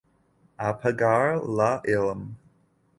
Apagar 0.69 1.19
la 1.61 1.71
llum. 1.87 2.29